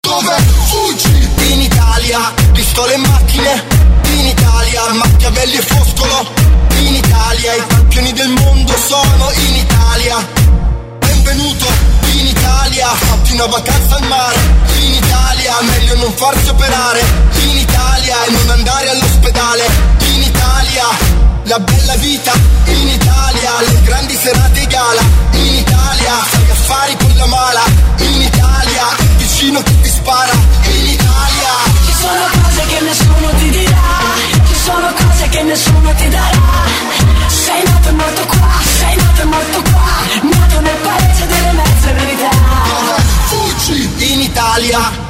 Dove 0.00 0.34
fuggi? 0.64 1.28
In 1.52 1.60
Italia, 1.60 2.32
pistole 2.52 2.94
e 2.94 2.96
macchine. 2.96 3.64
In 4.12 4.26
Italia, 4.26 4.92
Machiavelli 4.94 5.56
e 5.56 5.62
Foscolo. 5.62 6.26
In 6.78 6.94
Italia, 6.94 7.54
i 7.54 7.66
campioni 7.66 8.12
del 8.14 8.28
mondo 8.28 8.74
sono 8.76 9.30
in 9.30 9.56
Italia. 9.56 10.26
Benvenuto 11.00 11.66
in 12.12 12.26
Italia, 12.26 12.86
fatti 12.88 13.32
una 13.32 13.46
vacanza 13.46 13.96
al 13.96 14.06
mare. 14.06 14.38
In 14.80 14.94
Italia, 14.94 15.60
meglio 15.60 15.96
non 15.96 16.12
farsi 16.14 16.48
operare. 16.48 17.00
In 17.42 17.58
Italia, 17.58 18.24
e 18.24 18.30
non 18.30 18.50
andare 18.50 18.88
all'ospedale. 18.88 19.66
In 20.06 20.22
Italia, 20.22 20.84
la 21.44 21.58
bella 21.58 21.96
vita. 21.96 22.32
In 22.64 22.88
Italia, 22.88 23.50
le 23.68 23.82
grandi 23.82 24.16
serate 24.16 24.62
e 24.62 24.66
gala. 24.66 25.02
In 25.32 25.54
Italia, 25.56 26.14
fai 26.14 26.50
affari 26.50 26.96
con 26.96 27.14
la 27.16 27.26
mala. 27.26 27.62
In 27.98 28.22
Italia, 28.22 28.84
vicino 29.16 29.62
che 29.62 29.80
ti 29.80 29.89
spara 30.00 30.32
in 30.64 30.86
Italia. 30.86 31.52
Ci 31.84 31.92
sono 31.92 32.24
cose 32.42 32.62
che 32.66 32.80
nessuno 32.80 33.28
ti 33.38 33.50
dirà 33.50 33.88
Ci 34.46 34.54
sono 34.54 34.92
cose 34.92 35.28
che 35.28 35.42
nessuno 35.42 35.94
ti 35.94 36.08
darà. 36.08 36.38
Sei 37.28 37.62
nato 37.64 37.88
e 37.88 37.92
morto 37.92 38.26
qua, 38.26 38.48
sei 38.78 38.96
nato 38.96 39.20
e 39.20 39.24
morto 39.24 39.62
qua 39.70 39.88
Nato 40.22 40.60
nel 40.60 40.76
paese 40.76 41.26
delle 41.26 41.52
mezze 41.52 41.92
verità. 41.92 42.30
Fuggi 43.26 44.12
in 44.12 44.20
Italia? 44.20 45.09